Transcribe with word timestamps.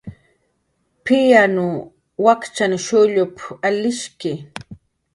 "P""iryanw 1.03 1.69
wakchan 2.25 2.73
shullup"" 2.85 3.37
alishki" 3.67 4.31